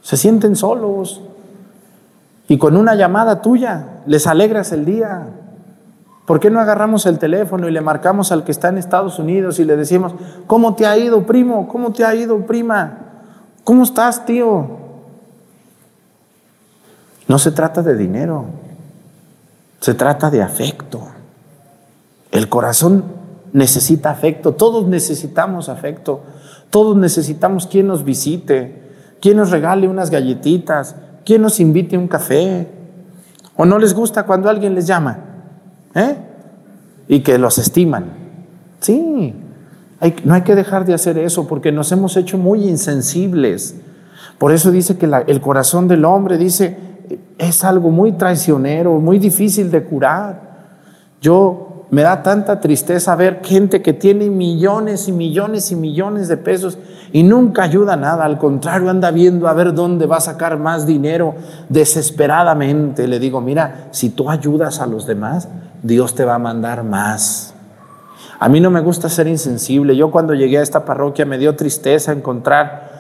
[0.03, 1.23] Se sienten solos.
[2.47, 5.29] Y con una llamada tuya les alegras el día.
[6.27, 9.59] ¿Por qué no agarramos el teléfono y le marcamos al que está en Estados Unidos
[9.59, 10.13] y le decimos,
[10.47, 11.69] ¿cómo te ha ido, primo?
[11.69, 12.99] ¿Cómo te ha ido, prima?
[13.65, 14.67] ¿Cómo estás, tío?
[17.29, 18.66] No se trata de dinero.
[19.81, 21.03] Se trata de afecto.
[22.31, 23.05] El corazón
[23.53, 24.55] necesita afecto.
[24.55, 26.23] Todos necesitamos afecto.
[26.71, 28.83] Todos necesitamos quien nos visite,
[29.21, 32.69] quien nos regale unas galletitas, quien nos invite a un café.
[33.57, 35.19] ¿O no les gusta cuando alguien les llama?
[35.95, 36.17] ¿Eh?
[37.09, 38.27] Y que los estiman.
[38.81, 39.35] Sí,
[40.25, 43.77] no hay que dejar de hacer eso porque nos hemos hecho muy insensibles.
[44.39, 46.77] Por eso dice que el corazón del hombre dice,
[47.39, 50.41] es algo muy traicionero, muy difícil de curar.
[51.21, 56.37] Yo me da tanta tristeza ver gente que tiene millones y millones y millones de
[56.37, 56.79] pesos
[57.13, 60.87] y nunca ayuda nada, al contrario, anda viendo a ver dónde va a sacar más
[60.87, 61.35] dinero
[61.69, 63.07] desesperadamente.
[63.07, 65.49] Le digo, mira, si tú ayudas a los demás,
[65.83, 67.55] Dios te va a mandar más.
[68.39, 69.97] A mí no me gusta ser insensible.
[69.97, 72.96] Yo cuando llegué a esta parroquia me dio tristeza encontrar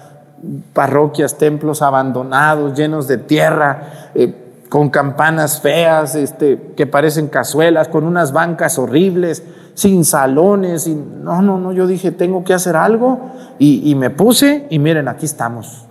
[0.73, 8.05] parroquias, templos abandonados, llenos de tierra, eh, con campanas feas, este, que parecen cazuelas, con
[8.05, 9.43] unas bancas horribles,
[9.75, 10.87] sin salones.
[10.87, 14.79] Y, no, no, no, yo dije, tengo que hacer algo y, y me puse y
[14.79, 15.87] miren, aquí estamos.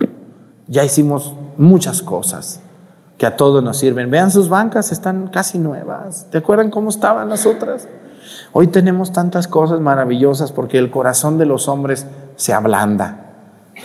[0.68, 2.60] Ya hicimos muchas cosas
[3.18, 4.10] que a todos nos sirven.
[4.10, 6.26] Vean sus bancas, están casi nuevas.
[6.30, 7.88] ¿Te acuerdan cómo estaban las otras?
[8.52, 13.25] Hoy tenemos tantas cosas maravillosas porque el corazón de los hombres se ablanda.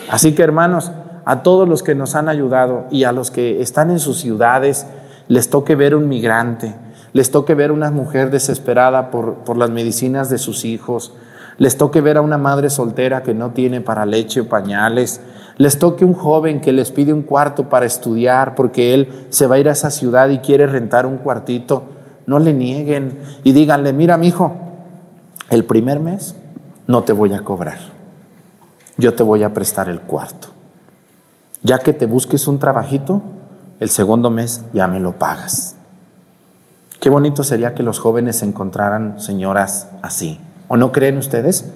[0.09, 0.91] Así que hermanos,
[1.25, 4.85] a todos los que nos han ayudado y a los que están en sus ciudades,
[5.27, 6.73] les toque ver un migrante,
[7.13, 11.13] les toque ver una mujer desesperada por, por las medicinas de sus hijos,
[11.57, 15.21] les toque ver a una madre soltera que no tiene para leche o pañales,
[15.57, 19.55] les toque un joven que les pide un cuarto para estudiar porque él se va
[19.55, 21.83] a ir a esa ciudad y quiere rentar un cuartito,
[22.25, 24.55] no le nieguen y díganle, mira mi hijo,
[25.49, 26.35] el primer mes
[26.87, 27.90] no te voy a cobrar
[28.97, 30.49] yo te voy a prestar el cuarto.
[31.63, 33.21] Ya que te busques un trabajito,
[33.79, 35.75] el segundo mes ya me lo pagas.
[36.99, 40.39] Qué bonito sería que los jóvenes encontraran señoras así.
[40.67, 41.71] ¿O no creen ustedes?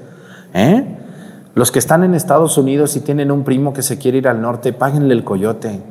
[0.53, 0.85] ¿Eh?
[1.55, 4.41] Los que están en Estados Unidos y tienen un primo que se quiere ir al
[4.41, 5.81] norte, páguenle el coyote.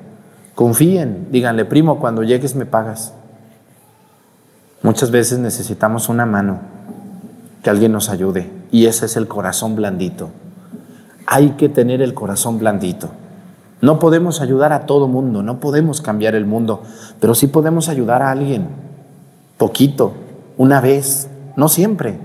[0.55, 3.13] Confíen, díganle, primo, cuando llegues me pagas.
[4.83, 6.61] Muchas veces necesitamos una mano,
[7.63, 8.51] que alguien nos ayude.
[8.71, 10.31] Y ese es el corazón blandito
[11.35, 13.09] hay que tener el corazón blandito.
[13.81, 16.85] No podemos ayudar a todo mundo, no podemos cambiar el mundo,
[17.19, 18.69] pero sí podemos ayudar a alguien,
[19.59, 20.13] poquito,
[20.59, 22.21] una vez, no siempre,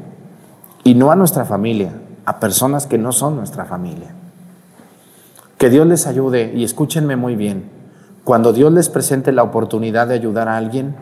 [0.84, 1.94] y no a nuestra familia,
[2.26, 4.14] a personas que no son nuestra familia.
[5.58, 7.68] Que Dios les ayude y escúchenme muy bien.
[8.24, 10.96] Cuando Dios les presente la oportunidad de ayudar a alguien,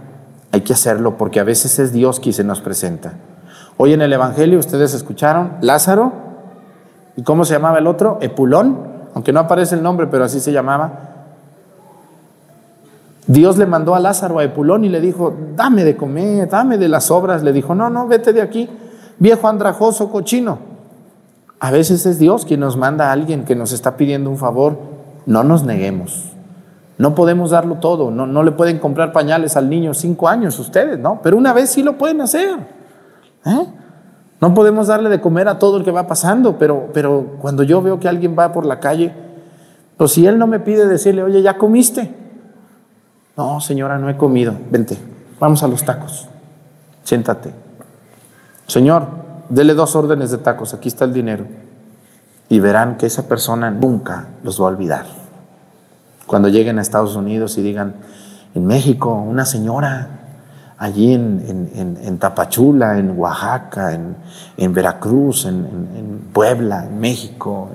[0.53, 3.15] hay que hacerlo porque a veces es Dios quien se nos presenta.
[3.75, 6.26] Hoy en el Evangelio ustedes escucharon, Lázaro
[7.17, 8.19] ¿Y cómo se llamaba el otro?
[8.21, 8.77] Epulón,
[9.13, 10.91] aunque no aparece el nombre, pero así se llamaba.
[13.25, 16.87] Dios le mandó a Lázaro a Epulón y le dijo, dame de comer, dame de
[16.87, 17.43] las obras.
[17.43, 18.69] Le dijo, no, no, vete de aquí.
[19.17, 20.59] viejo andrajoso, cochino.
[21.59, 24.77] A veces es Dios quien nos manda a alguien que nos está pidiendo un favor.
[25.25, 26.31] No nos neguemos.
[26.99, 28.11] No podemos darlo todo.
[28.11, 31.19] No, no le pueden comprar pañales al niño cinco años ustedes, ¿no?
[31.23, 32.59] Pero una vez sí lo pueden hacer.
[33.43, 33.67] ¿eh?
[34.39, 37.81] No podemos darle de comer a todo el que va pasando, pero, pero cuando yo
[37.81, 39.13] veo que alguien va por la calle,
[39.97, 42.13] pues si él no me pide decirle, oye, ¿ya comiste?
[43.35, 44.53] No, señora, no he comido.
[44.69, 44.97] Vente,
[45.39, 46.27] vamos a los tacos.
[47.03, 47.51] Siéntate.
[48.67, 49.07] Señor,
[49.49, 51.45] dele dos órdenes de tacos, aquí está el dinero.
[52.49, 55.05] Y verán que esa persona nunca los va a olvidar.
[56.27, 57.95] Cuando lleguen a Estados Unidos y digan,
[58.53, 60.16] en México, una señora
[60.77, 67.69] allí en, Tapachula, en Oaxaca, en, Veracruz, en, Puebla, en México,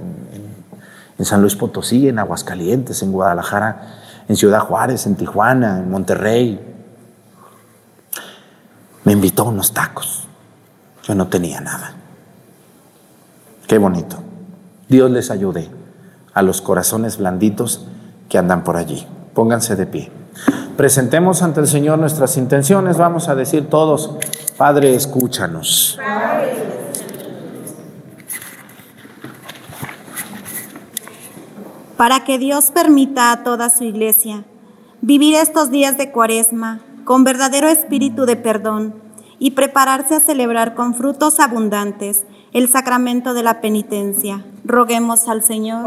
[1.19, 3.83] en, San Luis Potosí, en Aguascalientes, en Guadalajara,
[4.29, 6.61] en Ciudad Juárez, en Tijuana, en Monterrey.
[9.05, 10.27] Me invitó a unos tacos.
[11.05, 11.93] Yo no tenía nada.
[13.69, 14.17] Qué bonito.
[14.89, 15.69] Dios les ayude
[16.35, 17.87] a los corazones blanditos
[18.29, 19.07] que andan por allí.
[19.33, 20.22] Pónganse de pie.
[20.77, 22.97] Presentemos ante el Señor nuestras intenciones.
[22.97, 24.17] Vamos a decir todos,
[24.57, 25.99] Padre, escúchanos.
[31.97, 34.45] Para que Dios permita a toda su iglesia
[35.03, 38.95] vivir estos días de cuaresma con verdadero espíritu de perdón
[39.39, 44.45] y prepararse a celebrar con frutos abundantes el sacramento de la penitencia.
[44.65, 45.85] Roguemos al Señor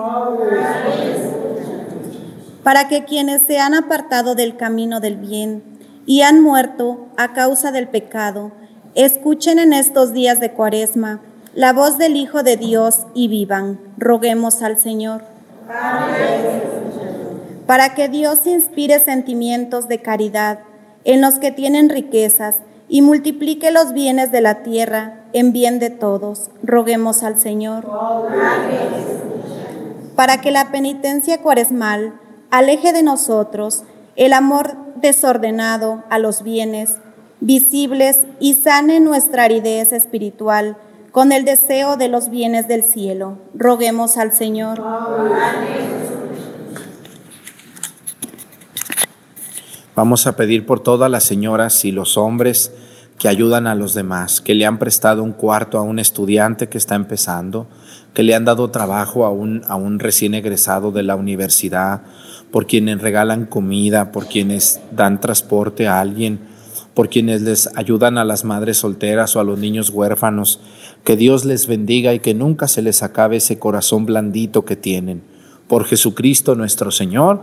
[2.65, 5.61] para que quienes se han apartado del camino del bien
[6.07, 8.53] y han muerto a causa del pecado,
[8.95, 11.21] escuchen en estos días de cuaresma
[11.53, 13.79] la voz del Hijo de Dios y vivan.
[13.99, 15.21] Roguemos al Señor.
[17.67, 20.61] Para que Dios inspire sentimientos de caridad
[21.03, 22.55] en los que tienen riquezas
[22.89, 26.49] y multiplique los bienes de la tierra en bien de todos.
[26.63, 27.87] Roguemos al Señor.
[30.15, 32.21] Para que la penitencia cuaresmal
[32.57, 33.83] aleje de nosotros
[34.15, 36.97] el amor desordenado a los bienes
[37.41, 40.77] visibles y sane nuestra aridez espiritual
[41.11, 43.37] con el deseo de los bienes del cielo.
[43.53, 44.81] Roguemos al Señor.
[49.95, 52.71] Vamos a pedir por todas las señoras y los hombres
[53.17, 56.77] que ayudan a los demás, que le han prestado un cuarto a un estudiante que
[56.77, 57.67] está empezando,
[58.13, 62.01] que le han dado trabajo a un, a un recién egresado de la universidad,
[62.51, 66.39] por quienes regalan comida, por quienes dan transporte a alguien,
[66.93, 70.59] por quienes les ayudan a las madres solteras o a los niños huérfanos.
[71.03, 75.21] Que Dios les bendiga y que nunca se les acabe ese corazón blandito que tienen.
[75.67, 77.41] Por Jesucristo nuestro Señor.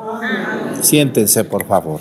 [0.80, 2.00] Siéntense, por favor.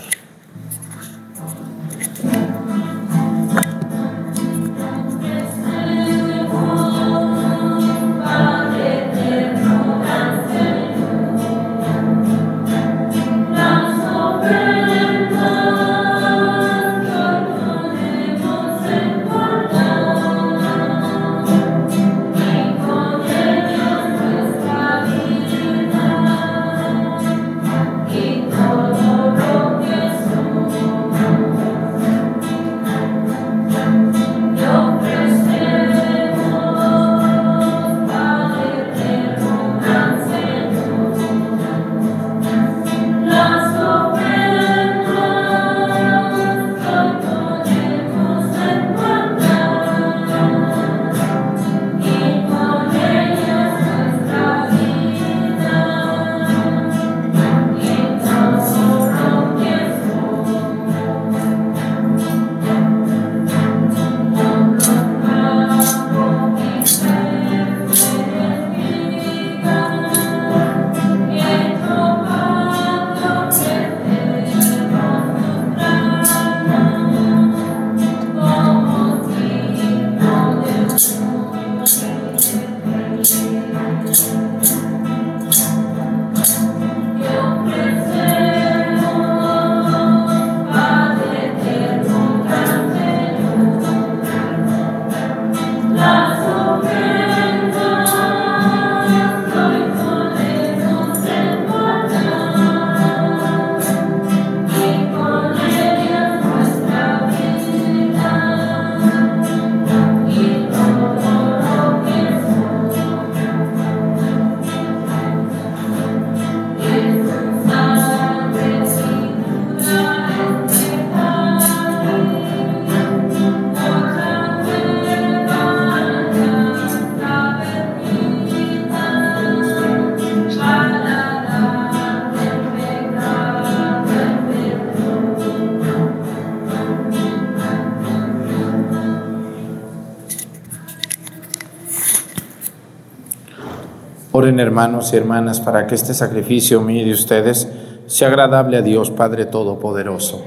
[144.61, 147.67] Hermanos y hermanas para que este sacrificio mío de ustedes
[148.07, 150.43] sea agradable a Dios Padre Todopoderoso.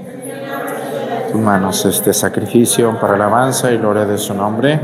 [1.30, 4.80] Hermanos, este sacrificio para alabanza y gloria de su nombre,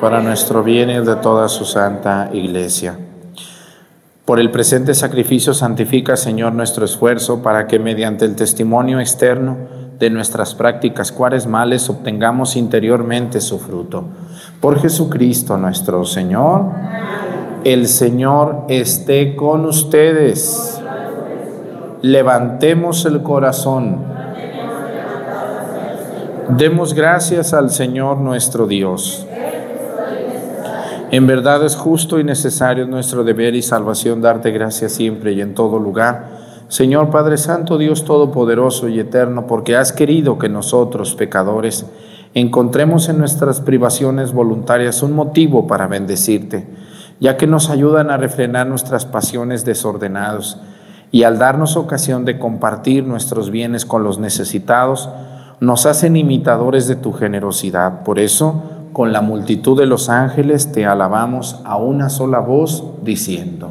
[0.00, 2.96] para nuestro bien y de toda su santa iglesia.
[4.24, 9.56] Por el presente sacrificio santifica, Señor, nuestro esfuerzo para que mediante el testimonio externo
[9.98, 14.04] de nuestras prácticas cuaresmales obtengamos interiormente su fruto.
[14.60, 16.66] Por Jesucristo nuestro Señor,
[17.64, 20.80] el Señor esté con ustedes.
[22.02, 24.04] Levantemos el corazón.
[26.56, 29.26] Demos gracias al Señor nuestro Dios.
[31.12, 35.54] En verdad es justo y necesario nuestro deber y salvación darte gracias siempre y en
[35.54, 36.40] todo lugar.
[36.68, 41.84] Señor Padre Santo, Dios Todopoderoso y Eterno, porque has querido que nosotros, pecadores,
[42.32, 46.64] encontremos en nuestras privaciones voluntarias un motivo para bendecirte,
[47.20, 50.58] ya que nos ayudan a refrenar nuestras pasiones desordenadas
[51.12, 55.10] y al darnos ocasión de compartir nuestros bienes con los necesitados,
[55.60, 58.02] nos hacen imitadores de tu generosidad.
[58.02, 58.62] Por eso,
[58.92, 63.70] con la multitud de los ángeles te alabamos a una sola voz diciendo.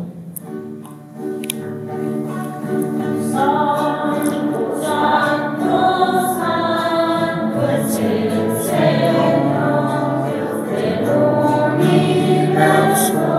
[12.61, 13.38] A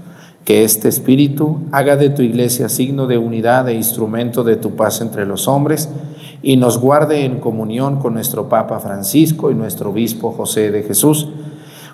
[0.45, 5.01] Que este Espíritu haga de tu iglesia signo de unidad e instrumento de tu paz
[5.01, 5.89] entre los hombres
[6.41, 11.29] y nos guarde en comunión con nuestro Papa Francisco y nuestro Obispo José de Jesús,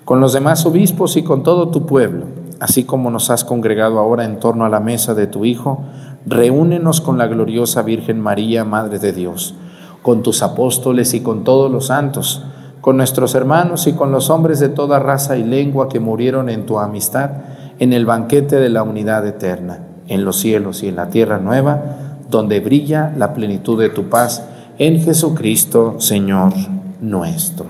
[0.04, 2.24] con los demás obispos y con todo tu pueblo,
[2.60, 5.82] así como nos has congregado ahora en torno a la mesa de tu Hijo,
[6.24, 9.54] reúnenos con la gloriosa Virgen María, Madre de Dios,
[10.00, 12.42] con tus apóstoles y con todos los santos,
[12.80, 16.64] con nuestros hermanos y con los hombres de toda raza y lengua que murieron en
[16.64, 17.30] tu amistad
[17.78, 21.82] en el banquete de la unidad eterna, en los cielos y en la tierra nueva,
[22.30, 24.44] donde brilla la plenitud de tu paz,
[24.78, 26.52] en Jesucristo, Señor
[27.00, 27.66] nuestro.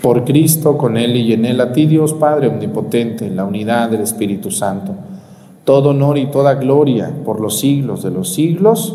[0.00, 3.88] Por Cristo, con Él y en Él, a ti Dios Padre Omnipotente, en la unidad
[3.88, 4.94] del Espíritu Santo,
[5.64, 8.94] todo honor y toda gloria por los siglos de los siglos.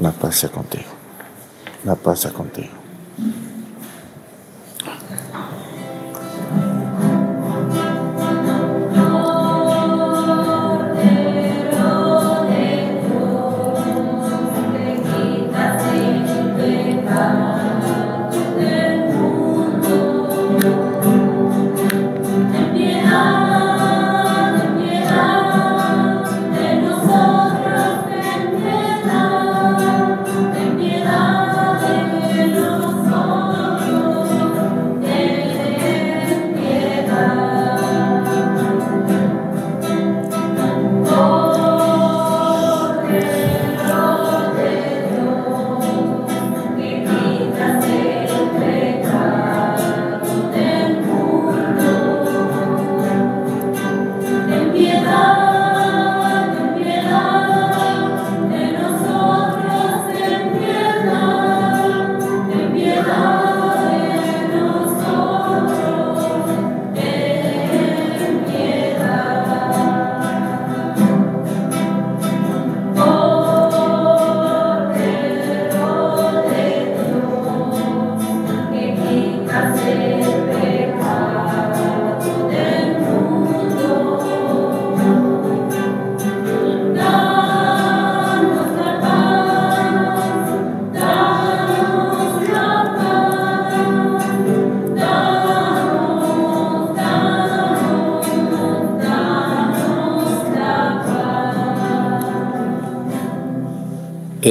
[0.00, 0.90] La paz sea contigo.
[1.84, 2.70] La paz sea contigo.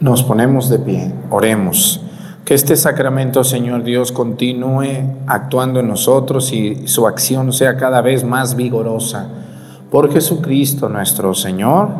[0.00, 2.00] Nos ponemos de pie, oremos.
[2.46, 8.24] Que este sacramento, Señor Dios, continúe actuando en nosotros y su acción sea cada vez
[8.24, 9.28] más vigorosa.
[9.90, 11.90] Por Jesucristo nuestro Señor,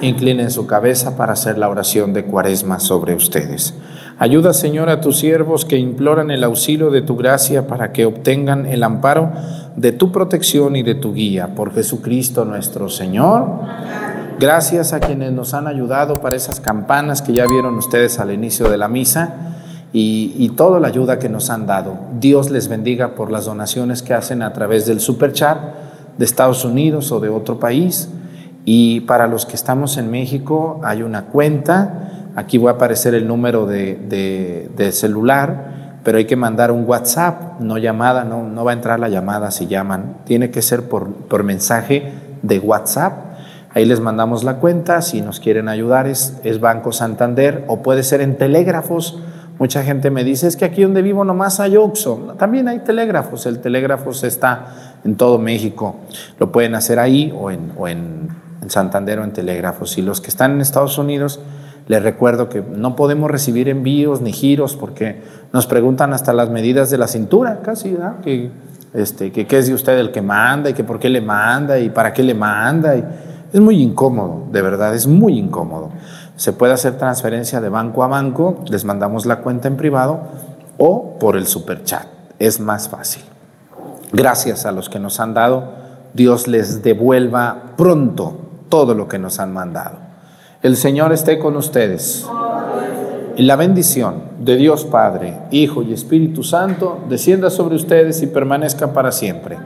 [0.00, 3.74] inclinen su cabeza para hacer la oración de cuaresma sobre ustedes.
[4.18, 8.64] Ayuda, Señor, a tus siervos que imploran el auxilio de tu gracia para que obtengan
[8.64, 9.30] el amparo
[9.76, 11.54] de tu protección y de tu guía.
[11.54, 13.60] Por Jesucristo nuestro Señor.
[14.40, 18.68] Gracias a quienes nos han ayudado para esas campanas que ya vieron ustedes al inicio
[18.68, 19.34] de la misa
[19.92, 21.98] y, toda la ayuda que nos han dado.
[22.20, 25.58] Dios les bendiga por las donaciones que hacen a través del Super Chat
[26.18, 28.10] de Estados Unidos o de otro país.
[28.64, 33.26] Y para los que estamos en México hay una cuenta, aquí va a aparecer el
[33.26, 38.74] número de, celular, pero hay que mandar un WhatsApp, no llamada, no, no va a
[38.74, 42.12] entrar la llamada si llaman, tiene que ser por, por mensaje
[42.42, 43.27] de WhatsApp
[43.78, 48.02] Ahí les mandamos la cuenta, si nos quieren ayudar es, es Banco Santander o puede
[48.02, 49.20] ser en telégrafos.
[49.60, 52.34] Mucha gente me dice, es que aquí donde vivo nomás hay Oxxo.
[52.40, 55.94] También hay telégrafos, el telégrafo está en todo México.
[56.40, 58.30] Lo pueden hacer ahí o en, o en,
[58.66, 59.96] Santander o en telégrafos.
[59.96, 61.38] Y los que están en Estados Unidos,
[61.86, 65.22] les recuerdo que no podemos recibir envíos ni giros porque
[65.52, 68.50] nos preguntan hasta las medidas de la cintura, casi, que,
[68.92, 71.78] este, que qué es de usted el que manda y que por qué le manda
[71.78, 72.96] y para qué le manda.
[73.52, 75.90] Es muy incómodo, de verdad, es muy incómodo.
[76.36, 80.20] Se puede hacer transferencia de banco a banco, les mandamos la cuenta en privado
[80.76, 82.06] o por el super chat.
[82.38, 83.22] Es más fácil.
[84.12, 85.72] Gracias a los que nos han dado,
[86.14, 88.36] Dios les devuelva pronto
[88.68, 89.96] todo lo que nos han mandado.
[90.62, 92.26] El Señor esté con ustedes.
[93.36, 98.92] Y la bendición de Dios Padre, Hijo y Espíritu Santo descienda sobre ustedes y permanezca
[98.92, 99.56] para siempre.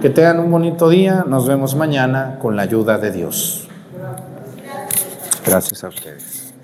[0.00, 1.24] Que tengan un bonito día.
[1.26, 3.68] Nos vemos mañana con la ayuda de Dios.
[5.44, 6.54] Gracias a ustedes.